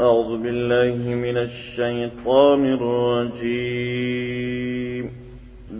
[0.00, 5.06] أعوذ بالله من الشيطان الرجيم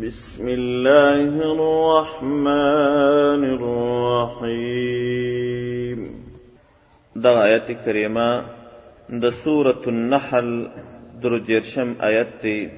[0.04, 3.44] بسم الله الرحمن
[4.36, 5.98] الرحيم
[7.16, 8.42] ده آيات كريمة
[9.10, 10.68] ده سورة النحل
[11.22, 12.68] درو جرشم آيات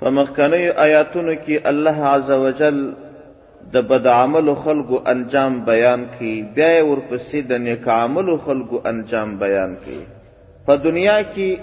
[0.00, 1.02] فمخكني په
[1.34, 2.94] كي الله عز الله
[3.72, 9.74] ده بد عمل خلقو انجام بيان كي بيا ورپسي ده نیک عمل خلقو انجام بيان
[9.86, 9.96] كي
[10.66, 11.58] په دنیا کې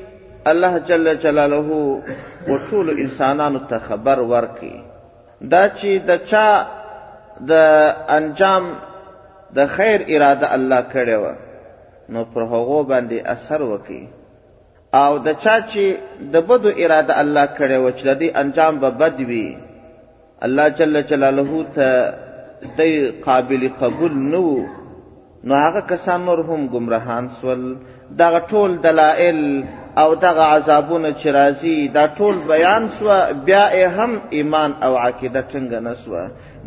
[0.52, 1.80] الله جل جلاله
[2.48, 4.76] او ټول انسانانو ته خبر ورکي
[5.54, 6.48] دا چې د چا
[7.50, 7.52] د
[8.18, 8.64] انجام
[9.58, 11.26] د خیر اراده الله کړې و
[12.14, 14.04] نو پر هغه باندې اثر وکي
[15.02, 15.94] او د چا چې
[16.34, 19.58] د بدو اراده الله کړې و چې د انجام به بد وي
[20.48, 22.14] الله جل جلاله ته
[22.78, 22.82] د
[23.28, 24.44] قابل قبول نه
[25.48, 27.76] نو هغه کسان نور هم گمراهان سول
[28.20, 29.64] دغه ټول دلائل
[29.98, 35.42] او دغه عذابونه چې راځي دا ټول بیان سوه بیا یې هم ایمان او عقیده
[35.52, 36.24] ټینګه نه سوه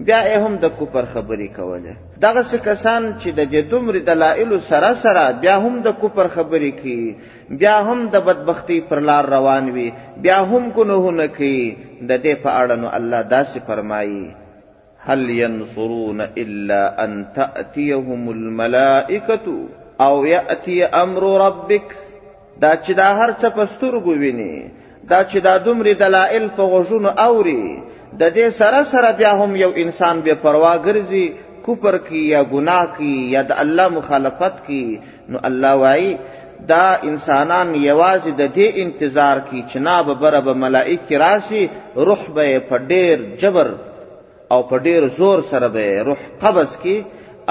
[0.07, 4.95] بیا یې هم د کفر خبرې کولې دغسې کسان چې د دې دومرې دلایلو سره
[5.05, 7.17] سره بیا هم د کفر خبرې کوي
[7.63, 9.91] بیا هم د بدبختی پر لار روان وي
[10.27, 11.57] بیا هم ګناهونه کوي
[12.03, 14.23] د دې په اړه نو الله داسې فرمایي
[15.07, 19.67] هل ينصرون الا ان تاتيهم الملائكه
[20.01, 21.93] او ياتي امر ربك
[22.63, 24.69] دا چې دا هر څه پسترګو ویني
[25.05, 27.81] دا چې دا دومره دلایل په غوږونو اوري
[28.21, 31.27] د دې سره سره بیا هم یو انسان بے پروا ګرځي
[31.67, 34.85] کوپر کی یا گناہ کی یا د الله مخالفت کی
[35.29, 36.11] نو الله وای
[36.73, 41.63] دا انسانان یوازې د دې انتظار کی چې ناب بره به ملائکه راشي
[41.97, 43.69] روح به په ډیر جبر
[44.53, 46.97] او په ډیر زور سره به روح قبض کی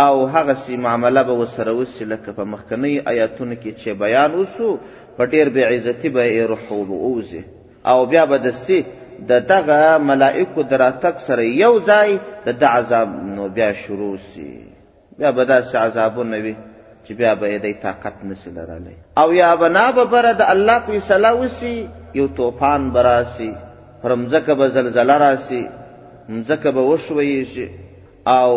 [0.05, 4.77] او هغه سی معامله به وسره وسی لکه په مخکنی آیاتونو کې چې بیان وسو
[5.17, 7.43] په ډیر به عزتی به روح ووزي
[7.91, 8.85] او بیا به دستی
[9.29, 12.09] د دغه ملائکو دراتک سره یو ځای
[12.45, 14.51] د د عذاب نو بیا شروع سي
[15.17, 16.55] بیا به داسې عذابونه وي
[17.05, 20.79] چې بیا به یې دی طاقت نسي لرلی او یا بنا به بره د الله
[20.79, 21.75] فیصله وسي
[22.13, 23.51] یو طوفان به راسي
[24.03, 25.63] پر مځکه به زلزله راسي
[26.35, 27.67] مځکه به وشویږي
[28.39, 28.51] او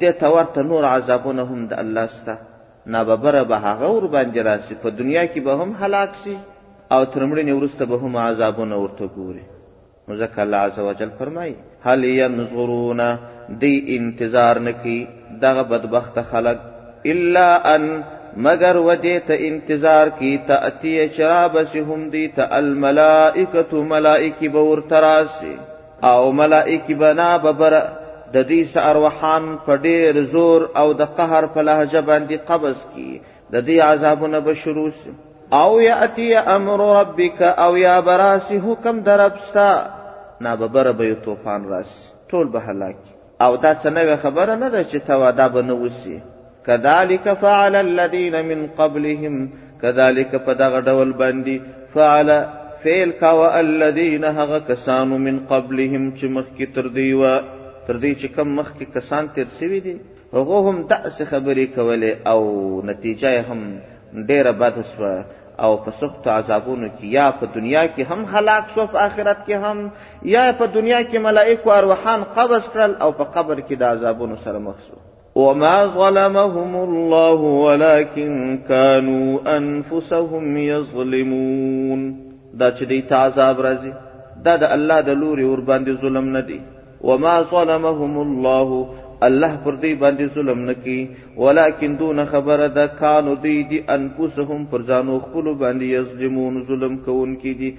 [0.00, 2.34] دې ته ورته نور عذابونه هم د الله سته
[2.92, 6.36] ناببره به هغه ورباندې راشي په دنیا کې به هم هلاک سي
[6.94, 9.44] او تر مړینې وروسته به هم عذابونه ورته ګوري
[10.08, 11.54] نو ځکه الله عز وجل فرمایي
[11.86, 13.08] هل ینظرونه
[13.60, 14.98] دی انتظار نکي
[15.44, 16.58] دغه بدبخته خلک
[17.12, 17.84] الا ان
[18.46, 25.54] مگر و دې ته انتظار کی تأتی چرابسهم دی ته الملائکه ملائکی به ورته راشي
[26.02, 27.74] او ملائکی بنا ببر
[28.32, 33.20] د دې ساروحان په ډېر زور او د قهر په لهجه باندې قبض کی
[33.52, 34.90] د دې عذابونه به شروع
[35.62, 39.86] او یاتی امر ربک او یا براسی حکم دربستا
[40.40, 42.96] نا ببر به طوفان راس ټول به هلاک
[43.40, 46.20] او دا څه نوې خبره نه ده چې تواده به نه وسی
[46.66, 49.48] کذالک فعل الذین من قبلهم
[49.82, 51.58] کذالک په دغه ډول باندې
[51.94, 52.28] فعل
[52.84, 57.30] فعل کا و الذین هغه کسانو من قبلهم چې مخکې تر دی و
[57.86, 59.94] تر دی چې کم مخکې کسان تیر سوي دي
[60.36, 63.80] هغه هم داسې خبرې کولې او نتیجه هم
[64.26, 65.24] ډیره بده شوه
[65.66, 69.52] او په سخت عذابونو کې یا په دنیا کې هم هلاک شو په آخرت کې
[69.66, 69.90] هم
[70.34, 74.58] یا په دنیا کې ملائکه ارواحان قبض کړل او په قبر کې د عذابونو سره
[74.68, 74.96] مخ شو
[75.40, 82.08] وما ظلمهم الله ولكن كانوا انفسهم يظلمون
[82.60, 83.92] دا چې دی تعذاب راځي
[84.46, 86.58] دا د الله د لوري ور باندې ظلم نه دی
[87.10, 88.70] وما ظلمهم الله
[89.26, 90.98] الله پر دی باندې ظلم نکي
[91.36, 97.34] ولیکن دون خبره دا کانو دی دی انفسهم پر ځانو خپل باندې یظلمون ظلم کوون
[97.42, 97.70] کی دی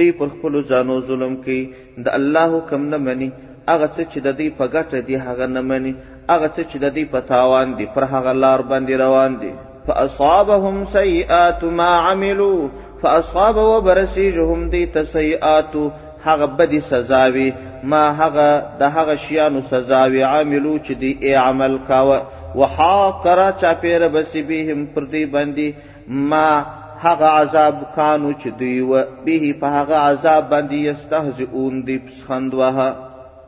[0.00, 1.60] دی پر خپل ځانو ظلم کوي
[2.08, 3.30] د الله حکم نه مني
[3.68, 5.94] هغه څه چې د دې په ګټه دی هغه نه مني
[6.30, 9.52] هغه څه چې د دې په تاوان دی پر هغه لار باندې روان دی
[9.88, 12.68] فاصابهم سیئات ما عملوا
[13.02, 15.90] فاصاب و برسیجهم دی تسیئاتو
[16.24, 17.52] هغه بدی سزاوی
[17.84, 22.18] ما هغه د هغه شیانو سزاوی عاملو چې دی ای عمل کاوه
[22.60, 25.74] وحاقرا چاپیر بسی بهم پر دی باندې
[26.30, 26.64] ما
[27.04, 28.90] هغه عذاب کانو چې دی و
[29.24, 32.88] به په هغه عذاب باندې یستهزئون دی پسخند وها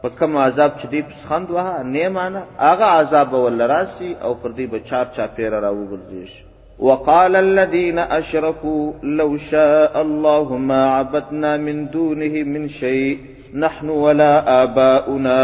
[0.02, 4.50] په کوم عذاب چې دی پسخند وها نه معنا هغه عذاب ول راسي او پر
[4.50, 6.49] دی بچار چاپیر را وګرځي
[6.80, 13.18] وقال الذين أشركوا لو شاء الله ما عبدنا من دونه من شيء
[13.54, 14.32] نحن ولا
[14.62, 15.40] آباؤنا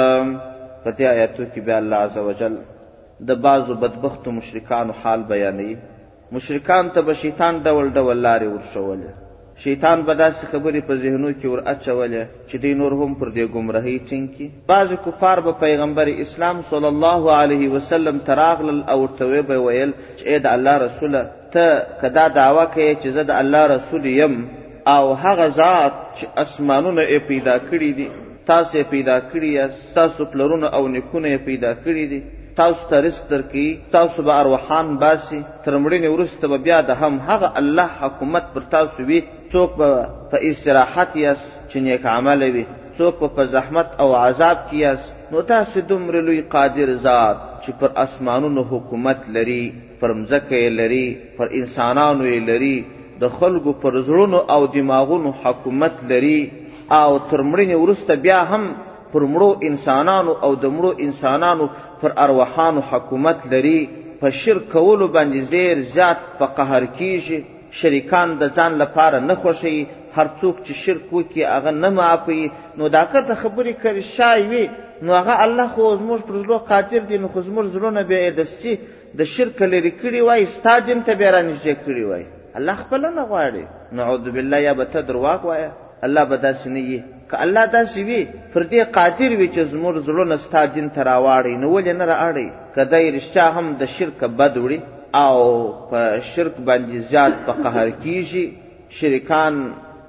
[0.85, 2.57] پتی آیاتو کې بیا الله عزوجل
[3.31, 5.77] د بعضو بدبختو مشرکانو حال بیانوي
[6.33, 9.26] مشرکان ته به شیطان ډول ډول لارې ورښولې
[9.65, 13.45] شیطان به داسې خبرې په ذهنو کې ور اچولې چې دی نور هم پر دې
[13.55, 18.97] ګمراهۍ ټینګ کړي بعضې کفار به پیغمبر اسلام صلی الله علیه وسلم ته راغلل او
[19.03, 21.23] ورته به ویل چې ای د الله رسوله
[21.55, 21.65] ته
[22.01, 24.35] که دا دعوه کوې چې زه د الله رسول یم
[24.95, 28.09] او هغه ذات چې اسمانونه یې پیدا کړي دي
[28.51, 32.21] تاسو پیدا کړي یاست تاسو پلرونه او نیکونه پیدا کړي دي
[32.59, 37.15] تاسو ته رزق درکړي تاسو به ارواحان باسي تر مړینې وروسته به بیا د هم
[37.31, 39.19] هغه الله حکومت پر تاسو وي
[39.53, 39.91] څوک به
[40.31, 42.65] په استراحت یاست چې نیک عمله وي
[42.99, 47.91] څوک په زحمت او عذاب کې یاست نو تاسو دومره لوی قادر ذات چې پر
[48.05, 49.61] اسمانونو حکومت لري
[50.01, 51.07] پر مځکه یې لري
[51.41, 52.77] پر انسانانو یې لري
[53.21, 56.39] د خلکو پر زړونو او دماغونو حکومت لري
[57.01, 58.65] او تر مړینې وروسته بیا هم
[59.13, 61.67] پر مړو انسانانو او د مړو انسانانو
[62.01, 63.79] پر ارواحانو حکومت لري
[64.21, 67.39] په شرک کولو باندې ډېر زیات په قهر کیږي
[67.81, 69.85] شریکان د ځان لپاره نه خوښوي
[70.17, 72.43] هر څوک چې شرک وکړي هغه نه معافوي
[72.81, 74.65] نو دا کته خبرې کوي شای وي
[75.03, 78.77] نو هغه الله خو زموږ پر زړه قادر دی نو خو زموږ زړونه بې دستي
[79.19, 82.25] د شرک لرې کړي وای ستا دین ته بیا رانږدې کړي وای
[82.61, 83.65] الله خپله نه غواړي
[84.01, 85.71] نعوذ بالله یا به ته درواغ وایه
[86.09, 87.01] الله به داسې نه یي
[87.31, 88.21] که الله داسې وي
[88.55, 92.49] پر دې قادر وي چې زموږ زړونه ستا دین ته راواړي نو ولې نه رااړي
[92.75, 94.79] که دی رښتیا هم د شرک بد وړي
[95.25, 95.35] او
[95.91, 96.01] په
[96.33, 98.45] شرک باندې زیات په قهر کیږي
[98.99, 99.55] شریکان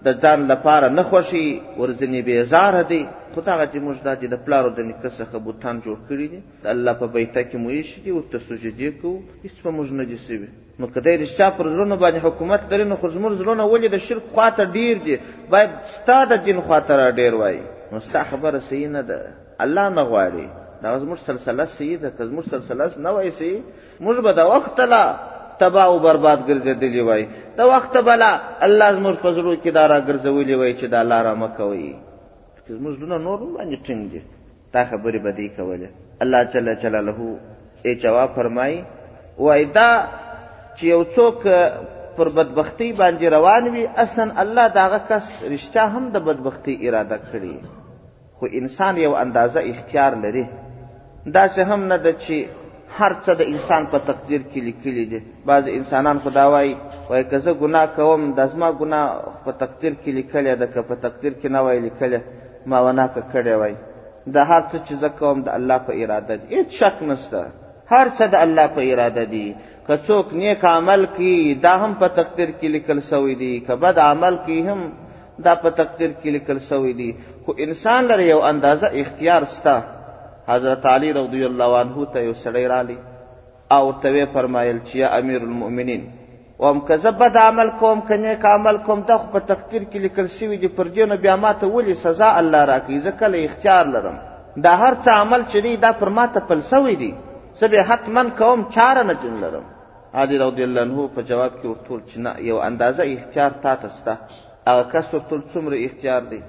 [0.06, 1.46] د ځان لپاره نه خوښي
[1.80, 3.04] ورځنې بېزاره دي
[3.38, 6.40] خو دغه چې موږ دا چې د پلارو د نیکه څخه بوتان جوړ کړي دي
[6.64, 10.04] د الله په بیته کې مو ایښي دي ورته سجدې کوو هېڅ به موږ نه
[10.12, 10.50] دي سوي
[10.80, 13.98] نو که دی رښتیا پر زړونو باندې حکومت لري نو خو زموږ زړونه ولې د
[14.08, 15.16] شرک خواته ډېر دي
[15.54, 17.62] باید ستا د دین خواته را ډېر وایي
[17.92, 19.20] نو ستا خبره صحیح نه ده
[19.68, 20.46] الله نه غواړي
[20.84, 23.62] دغه زموږ سلسله صحیح ده که زموږ سلسله نه وای صحیح
[24.06, 25.04] موږ به د وخته لا
[25.60, 27.24] تبا او برباد ګرځېدلي وای
[27.62, 28.32] د وخته به لا
[28.66, 31.88] الله زموږ په زړو کې دا را ګرځولي وای چې دا لاره مه کوئ
[32.68, 34.22] چې موږ دونه نور باندې ټینګ دي
[34.74, 35.90] تا خبرې به دی کوله
[36.24, 37.20] الله جل جلاله
[37.86, 38.74] ای جواب فرمای
[39.46, 39.90] وای دا
[40.76, 41.40] چې یو څوک
[42.16, 47.56] پر بدبختی باندې روان وي اصلا الله داغه کس رښتیا هم د بدبختی اراده کړی
[48.40, 50.44] خو انسان یو اندازه اختیار لري
[51.38, 52.36] داسې هم نه ده چې
[52.98, 55.20] هر څه د انسان په تقدیر کې لیکلي دي
[55.52, 56.70] بعض انسانان خدا وای
[57.10, 59.08] وای که زه ګناه کوم دا زما ګناه
[59.46, 62.20] په تقدیر کې لیکلې ده که په تقدیر کې نه وای لیکلې
[62.70, 63.74] ما وناکه کړی وای
[64.36, 67.40] دا هر څه چې زه کوم د الله په اراده دي هیڅ شک نشته
[67.96, 69.48] هر څه د الله په اراده دي
[69.88, 71.34] که څوک نیک عمل کی
[71.68, 74.80] دا هم په تقدیر کې لیکل شوی دی که بد عمل کی هم
[75.46, 77.10] دا په تقدیر کې لیکل شوی دی
[77.46, 79.76] خو انسان لري یو اندازه اختیار ستا
[80.52, 82.98] حضرت علی رضی الله عنه ته یو سړی رالی
[83.76, 86.04] او ورته فرمایل چې امیر المؤمنین
[86.60, 90.00] وم که زه بد عمل کوم که نیک عمل کوم دا خو په تقدیر کې
[90.06, 93.86] لیکل شوي دي پر دې نو بیا ماته ولې سزا الله راکوي زه کله اختیار
[93.96, 94.16] لرم
[94.66, 97.12] دا هر څه عمل چې دی دا پر ماته پل سوی دي
[97.60, 99.66] زه بیا حتما کوم چاره نه جن لرم
[100.24, 103.90] علي رضی الله عنه په جواب کې ورته وویل چې نه یو اندازه اختیار تاته
[103.96, 104.14] شته
[104.72, 106.40] هغه کس ورته وویل څومره اختیار دی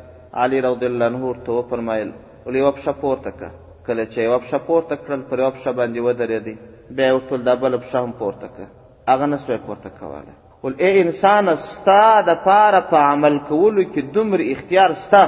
[0.46, 2.10] علي رضی الله عنه ورته وفرمایل
[2.46, 3.50] ول یوه پښه پورته کړه
[3.87, 6.55] کله چې یوه پښه پورته کړل پر یوه پښه باندې ودرېدی
[6.96, 8.69] بیا یې ورته وویل دا بله پښه هم پورته کړه
[9.10, 10.32] هغه نسوې پورته کوله
[10.62, 15.20] ول ای انسان ستا د پاره په پا عمل کولو کې دومره اختیار ستا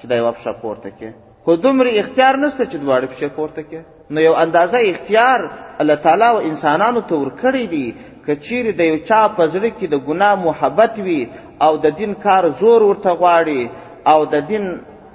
[0.00, 1.08] چې دا یو پښه پورته کې
[1.44, 3.80] خو دومره اختیار نسته چې دواړه پښه پورته کې
[4.16, 5.46] نو یو اندازه اختیار
[5.84, 7.94] الله تعالی او انسانانو ته ورکړی دی
[8.26, 11.22] کچیر د یو چا په زړه کې د ګناه محبت وي
[11.66, 13.68] او د دین کار زور ورته غواړي
[14.12, 14.64] او د دین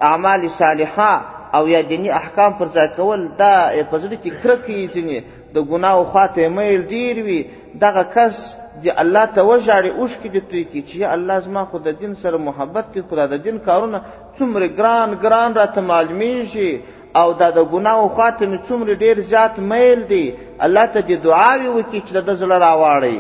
[0.10, 1.14] اعمال صالحه
[1.58, 3.54] او یا دینی احکام پر ځای کول دا
[3.92, 5.18] په زړه کې کرکې ځینې
[5.56, 7.40] د ګناو خاطه مې ډیر وي
[7.84, 8.36] دغه کس
[8.84, 12.14] چې الله ته وژاړي اوش کې د توی کې چې الله زما خو د دین
[12.24, 14.00] سره محبت کې خدا د دین کارونه
[14.38, 16.72] څومره ګران ګران راته معلومیږي
[17.22, 20.26] او دا د ګناو خاطه مې څومره ډیر زیات میل دی
[20.66, 23.20] الله ته دې دعاوي وکړي چې د زړه راواړي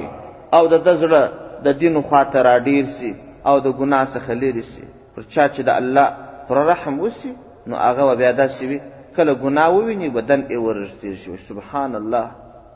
[0.55, 1.23] او د زړه
[1.65, 3.11] د دین خاطر را ډیر سي
[3.49, 4.83] او د ګناه څخه لري سي
[5.15, 6.07] پر چا چې د الله
[6.47, 7.31] پر رحم وسی
[7.67, 8.79] نو هغه بیا داسې وي
[9.17, 12.25] کله ګناه وویني بدن یې ورژتیر شي سبحان الله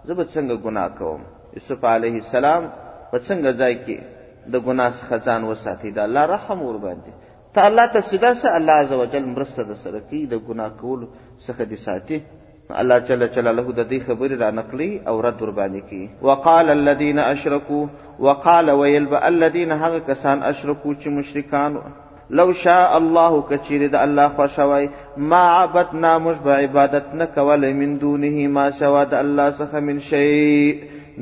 [0.07, 1.21] زه به څنګه ګناه کوم
[1.55, 2.63] یوسف علیه السلام
[3.11, 3.97] په څنګه ځای کې
[4.53, 7.11] د ګناه څخه ځان وساتي د الله رحم ور باندې
[7.53, 11.07] ته الله ته سجده سه الله عز وجل مرسته در سره کوي د ګناه کولو
[11.45, 12.17] څخه دې ساتي
[12.81, 17.19] الله جل جلاله د دې خبرې را نقلی او رد ور باندې کوي وقال الذين
[17.19, 17.87] اشركوا
[18.19, 21.73] وقال ويل الذين هغه کسان اشركوا چې مشرکان
[22.29, 27.97] لو شاء الله کچیر د الله خوشوي ما عبدنا مش به عبادت نه کول من
[27.97, 30.73] دونه ما سوا د الله څخه من شيء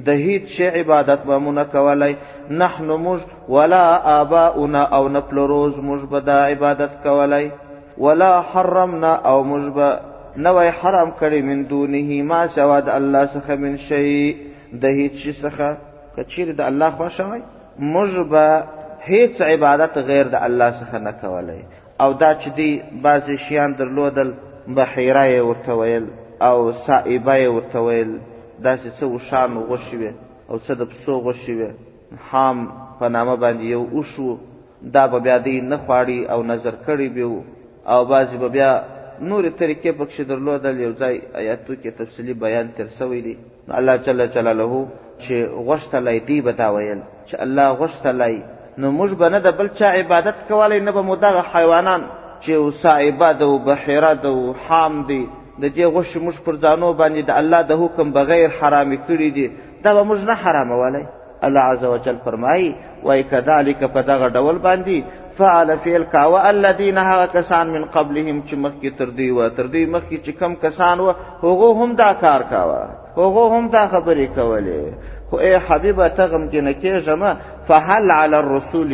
[0.05, 2.13] د هیڅ شی عبادت به مون کولای
[2.49, 3.19] نحن مج
[3.49, 7.49] ولا اباؤنا او نپلروز مج به د عبادت کولای
[7.97, 9.99] ولا حرمنا او مج به
[10.37, 14.35] نوې حرام کړی من دونه ما سوا د الله څخه من شيء
[14.81, 15.77] د هیڅ شی څخه
[16.15, 17.41] کچیر د الله خوشوي
[17.79, 18.63] مج به
[19.09, 21.61] هیڅ عبادت غیر د الله څخه نه کولای
[22.03, 22.71] او دا چې دی
[23.05, 24.29] بعضی شیان درلودل
[24.77, 26.05] بحیره یې ورته ویل
[26.49, 26.55] او
[26.85, 28.11] سائبه یې ورته ویل
[28.67, 30.11] داسې څه اوښان غوښې وې
[30.49, 31.69] او څه د پسو غوښې وې
[32.27, 32.57] حام
[32.99, 34.11] په نامه باندې یو اوښ
[34.95, 37.23] دا به بیا دی نه خواړي او نظر کړی به
[37.93, 38.71] او بعضې به بیا
[39.29, 43.35] نورې طریقې پکښې درلودل یو ځای آیاتو کې تفصیلي بیان تیر سوی دی
[43.67, 44.81] نو الله جل جلاله
[45.19, 45.35] چې
[45.67, 48.35] غوښتلی دی به دا ویل چې الله غوښتلی
[48.81, 52.01] نو موږ به نه د بل چا عبادت کولی نه به مو دغه حیوانان
[52.43, 55.21] چې وسایبه ده او بحیره ده او حام دی
[55.61, 59.47] د دې غوښې موږ پر ځانو باندې د الله د حکم بغیر حرامې کړي دي
[59.83, 61.03] دا به موږ نه حرامولی
[61.45, 62.69] الله عز وجل فرمایي
[63.07, 64.97] وایي کذلک په دغه ډول باندې
[65.37, 69.85] فعل فعل کاوه الذین هغه کسان من قبلهم چې مخکې تر دوی وه تر دوی
[69.95, 71.15] مخکې چې کم کسان وه
[71.45, 72.79] هغو هم دا کار کاوه
[73.17, 74.81] هغو هم دا خبرې کولې
[75.33, 77.31] خو ای حبیبه ته غمګینه کېږه مه
[77.67, 78.91] فهل علی الرسول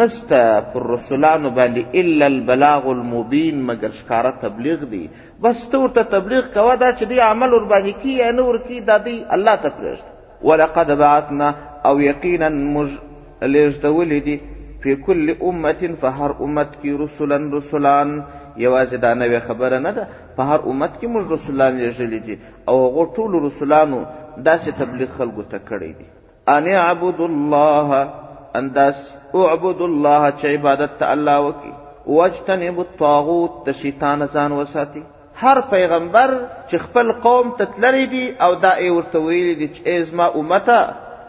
[0.00, 0.40] نسته
[0.72, 5.08] پر رسولانو باندې الا البلاغ المبین مګر ښکاره تبلیغ دی
[5.42, 8.96] بس ته ورته تبلیغ کوه دا چې دی عمل ورباندې کي یا نه ورکي دا
[9.06, 11.48] دی الله ته پرېږده ولقد بعثنا
[11.86, 12.90] او یقینا موږ
[13.54, 14.36] لېږدولی دي
[14.82, 18.22] فی کل امت په هر امت کې رسلا رسلان
[18.64, 20.06] یوازې دا نوې خبره نه ده
[20.36, 24.04] په هر امت کې موږ رسولان لېږلي دي او هغو ټولو رسولانو
[24.48, 26.06] داسې تبلیغ خلکو ته کړی دی
[26.56, 28.02] ان اعبد الله
[28.60, 29.00] انداس
[29.42, 31.72] اعبد الله چې عبادت ته الله وکي
[32.18, 35.02] واجتنب الطاغوت د شیطان ځان وساتي
[35.42, 36.34] هر پیغمبر
[36.68, 40.26] چې خپل قوم ته تللی دی او دا یې ورته ویلي دي چې ای زما
[40.42, 40.82] امته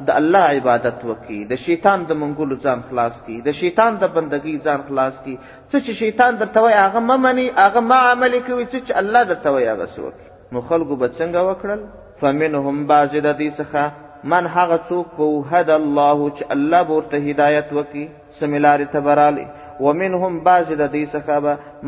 [0.09, 4.57] د الله عبادت وکي د شیطان د منګولو ځان خلاص کی د شیطان د بندگی
[4.59, 5.37] ځان خلاص کی
[5.69, 9.23] څه چې شیطان درته وایي هغه مه مني هغه ما عملې کوي څه چې الله
[9.23, 11.89] درته وایي هغسې وکړي نو خلکو به څنګه وکړل
[12.21, 17.69] فمنهم بعض د دې څخه من هغه څوک په هد الله چې الله ورته هدایت
[17.77, 18.03] وکي
[18.41, 19.45] سمیلار تبرالي
[19.85, 21.37] ومنهم بعض د دې څخه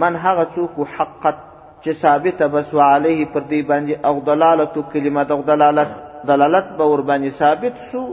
[0.04, 1.38] من هغه څوک حقت
[1.84, 5.92] چې ثابت بس وعليه پر دې باندې او دلالت کلمه د دلالت
[6.32, 8.04] دلالت به ور باندې ثابت شو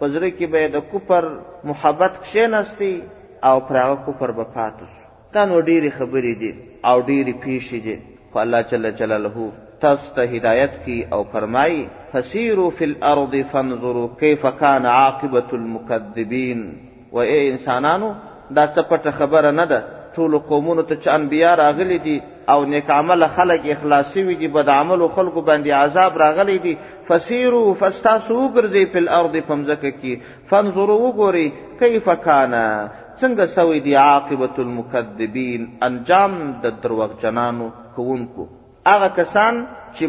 [0.00, 1.30] پزره کې به د کوپر
[1.72, 2.92] محبت کښینستی
[3.50, 4.94] او پر هغه کوپر به پاتوس
[5.34, 6.50] دا نو ډېری خبرې دي
[6.90, 7.96] او ډېری پیښې دي
[8.32, 11.80] خو الله جل جلاله تاسو ته هدایت کی او فرمایي
[12.12, 16.62] فسیروا فی الارض فانظروا کیف کان عاقبت المکذبین
[17.12, 18.12] و ای انسانانو
[18.56, 19.78] دا څه پټه خبره نه ده
[20.16, 22.16] ټولو قومونو ته چې انبیا راغلي دي
[22.54, 26.76] او نیک عمل خلق اخلاص شوي دي بد عملو خلقو باندې عذاب راغلی دي
[27.08, 30.18] فسیرو فستاسو وګرځئ په الارض په مځکه کې
[30.50, 32.62] فانظرو وګورئ کیف کانه
[33.20, 38.44] څنګه سوی دی عاقبت المکذبین انجام د دروغجنانو کوونکو
[38.92, 39.54] هغه کسان
[39.96, 40.04] چې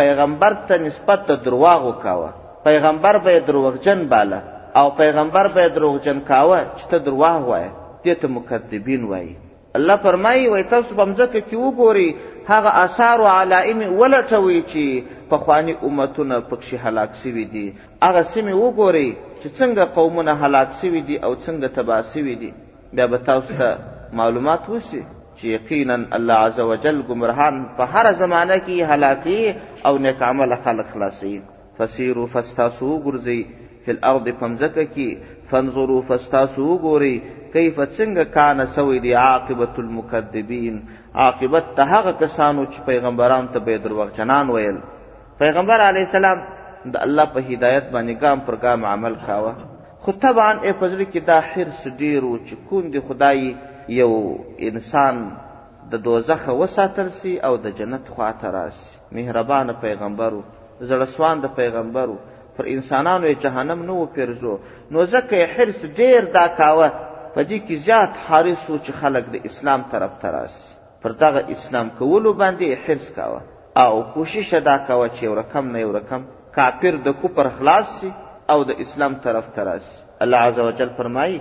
[0.00, 2.30] پیغمبر ته نسبت ته درواغ وکاوه
[2.66, 4.40] پیغمبر به دروغجن باله
[4.80, 7.70] او پیغمبر به دروغجن کاوه چې ته درواغ وایې
[8.04, 9.34] دې ته مکذبین وایي
[9.78, 12.08] الله فرمایي وای تاسو په مځکه کې وګورئ
[12.52, 14.84] هغه آثار او علائمې ولټوئ چې
[15.32, 17.66] پخواني امتونه پکښې هلاک سوي دي
[18.04, 19.08] هغه سیمې وګورئ
[19.40, 22.50] چې څنګه قومونه هلاک سوي دي او څنګه تباه سوي دي
[22.94, 23.68] بیا به تاسو ته
[24.18, 25.02] معلومات وشي
[25.42, 29.40] چې یقینا الله عزوجل گمراهان په هر زمانه کې هلاکی
[29.88, 31.34] او نیک عمل خلق خلاصي
[31.78, 33.40] فسیرو فستاسو ګرځي
[33.86, 35.08] فل ارض پمزکه کې
[35.52, 37.16] فانظروا فستاسو ګوري
[37.54, 40.76] کیف څنګه کان سوی دی عاقبت المکذبین
[41.24, 44.78] عاقبت ته هغه کسانو چې پیغمبران ته به دروغ جنان ویل
[45.42, 46.38] پیغمبر علی السلام
[46.92, 49.52] د الله په هدایت باندې ګام پر ګام عمل کاوه
[50.06, 53.52] خو طبعا ای پزری کې دا حرس ډیر و چې کوم دی خدای
[53.98, 54.10] یو
[54.68, 55.28] انسان
[55.90, 60.42] د دوزخ وساتل سي او د جنت خواته راسي مهربان پیغمبرو
[60.88, 62.14] زړسوان د پیغمبرو
[62.56, 64.56] پر انسانانو جهنم نه و پیرزو
[64.90, 66.88] نو ځکه حرص ډیر دا کاوه
[67.34, 70.66] په دې کې زیات حارس و چې خلک د اسلام طرف ته راسي
[71.02, 73.40] پر دغه اسلام کولو باندې حرص کاوه
[73.84, 76.22] او کوشش دا کاوه چې یو رقم نه یو رقم
[76.60, 78.12] کافر د کفر خلاص سي
[78.54, 79.92] او د اسلام طرف ته راسي
[80.26, 81.38] الله عز وجل فرمایي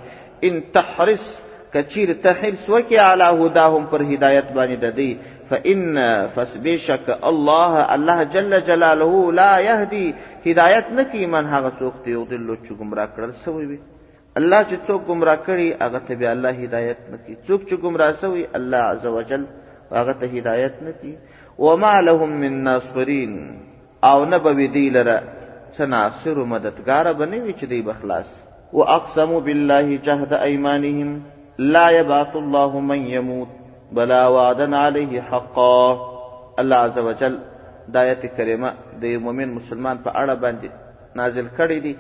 [0.50, 1.30] ان تحرص
[1.74, 5.10] کچیر ته حرص وکي علی هداهم پر هدایت باندې د دی
[5.52, 6.02] فان
[6.36, 10.06] فسبشک الله الله جل جلاله لا يهدي
[10.48, 13.80] هدایت نکي من هغه څوک دی او دل چې گمراه کړل سوی وي
[14.40, 18.46] الله چې څوک گمراه کړي هغه ته به الله هدایت نکي څوک چې گمراه سوی
[18.58, 19.44] الله عزوجل
[19.96, 21.14] هغه ته هدایت نکي
[21.66, 23.34] وما لهم من ناصرین
[24.12, 25.18] او نه به دی لره
[25.76, 28.30] څه ناصر او مددگار بنوي چې دی بخلاص
[28.80, 31.22] واقسموا بالله جهد ايمانهم
[31.58, 33.48] لا يبعث الله من يموت
[33.92, 35.98] بلا وعدا عليه حقا
[36.60, 37.38] الله عز وجل
[37.94, 40.68] د آیت کریمه د یو مؤمن مسلمان په اړه باندې
[41.20, 41.94] نازل کړی دی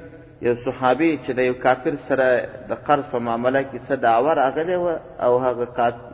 [0.48, 2.26] یو صحابي چې د یو کافر سره
[2.68, 5.66] د قرض په معامله کې څه دعوه راغلې وه او هغه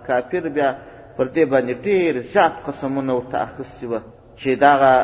[0.07, 0.69] کافر بیا
[1.17, 4.01] پر دې باندې ډېر زیات قسمونه ورته اخیستي وه
[4.39, 4.95] چې دغه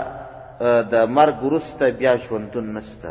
[0.94, 3.10] د مرګ وروسته بیا ژوندون نسته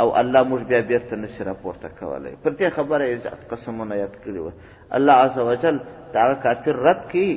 [0.00, 4.40] او الله موږ بیا بیرته نشي راپورته کولی پر دې خبره عزت قسمونه یاد کړي
[4.44, 4.52] وه
[4.98, 5.76] الله عز وجل
[6.12, 7.30] د هغه کافر رد کړي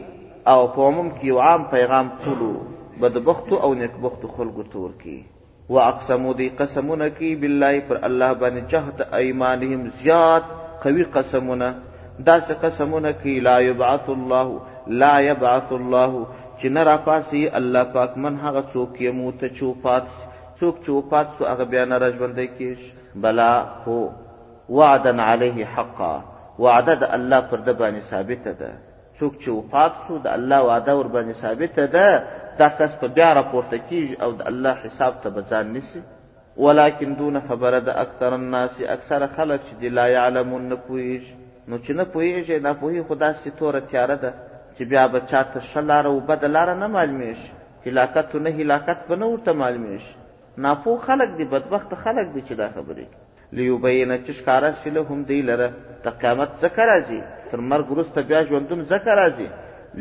[0.52, 2.50] او په عموم کې یو عام پیغام ټولو
[3.06, 5.20] بدبختو او نیکبختو خلکو ته ورکړي
[5.78, 10.44] واقسمو دی قسمونه کی بالله پر الله باندې جهت ایمانهم زیات
[10.86, 16.12] قوي قسمونه داسې قسمونه کی لا یبعث الله لا یبعث الله
[16.58, 20.32] چې نه راپاسي الله پاک من هغه څوک یموت چې وفات شي
[20.64, 22.88] څوک چې وفات سو هغه بیا نه راژوندی کیږي
[23.24, 23.54] بلا
[23.84, 24.00] هو
[24.80, 26.14] وعدا علیه حقا
[26.64, 28.72] وعده د الله پر ده باندې ثابته ده
[29.20, 32.10] څوک چې وفات سو د الله وعده ور باندې ثابته ده
[32.60, 36.02] دا کس په بیا راپورته کیږي او د الله حساب ته به ځان نیسي
[36.58, 41.34] ولكن دون خبره د اکثر الناس اکثر خلک چې دی لا یعلمون نه پوهیږي
[41.68, 44.34] نو چې نه پوهیږي ناپوهي خو داسې توره تیاره ده
[44.78, 49.16] چې بیا به چاته ښه لاره او بده لاره نه معلومیږي هلاکت نه هلاکت به
[49.22, 50.14] نه ورته معلومیږي
[50.62, 53.06] ناپو خلق دی بدبخت خلق دی چې دا خبرې
[53.60, 55.68] لیوبینه چې ښکارا شله هم دی لره
[56.06, 59.48] د قیامت ذکر راځي تر مرګ وروسته بیا ژوندون ذکر راځي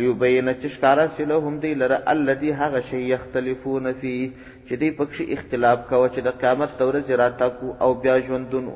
[0.01, 4.15] لیوبینه چې ښکارا شله هم دی لره الذي هغه شی یختلفون فی
[4.67, 8.75] چې دی پکې اختلاف کوي چې د قیامت تورز راتا کو او بیا ژوندونو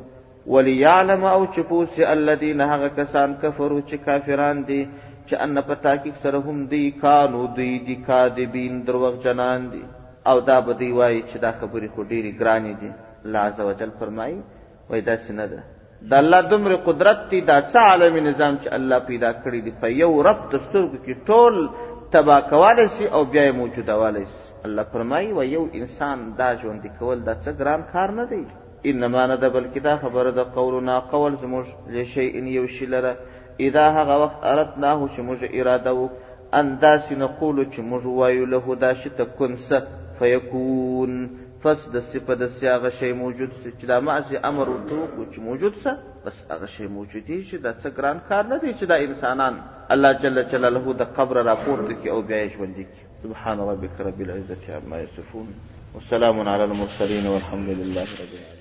[0.57, 4.81] وليعلم او چپوس الذين هغه کسان کفرو چې کافران دي
[5.29, 9.83] چې ان پتا کې سره هم دی کانو دی دی کاذبین دروغ جنان دي
[10.31, 12.91] او دا به دوی وایي چې دا خبرې خو ډېرې ګرانې دي
[13.25, 14.39] الله عز وجل فرمایي
[14.91, 15.61] وایي داسې نه ده
[16.11, 19.87] د الله دومره قدرت دی دا څه عالمي نظام چې الله پیدا کړی دی په
[20.03, 21.55] یو رب د سترګو کې ټول
[22.15, 26.91] تبا کولی شي او بیا یې موجودولی شي الله فرمایي و یو انسان دا ژوندي
[26.99, 28.45] کول دا څه ګران کار نه دی
[28.91, 31.65] انما نه ده بلکې دا خبره د قولنا قول زموږ
[31.97, 33.13] لشیئن یو شي لره
[33.67, 36.26] اذا هغه وخت اردناه چې موږ اراده وکړو
[36.61, 41.13] انداس نقول چې موږ وایو له دا شی تکون س فیکون
[41.63, 45.75] پس د صفه د سیاغه شی موجود س چې دا معصی امر وتو چې موجود
[45.85, 49.55] س بس هغه شی موجودی چې دا څه ګران کار نه دی چې دا انسانان
[49.97, 54.25] الله جل جلاله د قبر راپورته کی او بیا یې ژوندي کی سبحان ربک رب
[54.29, 55.53] العزه عما یصفون
[55.95, 58.56] والسلام على المرسلين والحمد لله رب العالمين